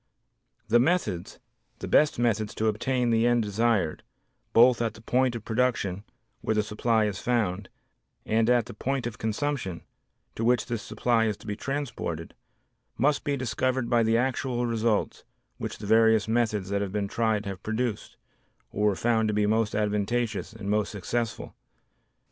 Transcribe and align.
The 0.67 0.79
methods, 0.79 1.37
the 1.77 1.87
best 1.87 2.17
methods 2.17 2.55
to 2.55 2.65
obtain 2.65 3.11
the 3.11 3.27
end 3.27 3.43
desired, 3.43 4.01
both 4.51 4.81
at 4.81 4.95
the 4.95 5.01
point 5.01 5.35
of 5.35 5.45
production, 5.45 6.03
where 6.41 6.55
the 6.55 6.63
supply 6.63 7.05
is 7.05 7.19
found, 7.19 7.69
and 8.25 8.49
at 8.49 8.65
the 8.65 8.73
point 8.73 9.05
of 9.05 9.19
consumption 9.19 9.83
to 10.33 10.43
which 10.43 10.65
this 10.65 10.81
supply 10.81 11.25
is 11.25 11.37
to 11.37 11.45
be 11.45 11.55
transported, 11.55 12.33
must 12.97 13.23
be 13.23 13.37
discovered 13.37 13.91
by 13.91 14.01
the 14.01 14.17
actual 14.17 14.65
results 14.65 15.23
which 15.59 15.77
the 15.77 15.85
various 15.85 16.27
methods 16.27 16.69
that 16.69 16.81
have 16.81 16.91
been 16.91 17.07
tried 17.07 17.45
have 17.45 17.61
produced, 17.61 18.17
or 18.71 18.87
were 18.87 18.95
found 18.95 19.27
to 19.27 19.35
be 19.35 19.45
most 19.45 19.75
advantageous 19.75 20.51
and 20.51 20.67
most 20.71 20.91
successful. 20.91 21.53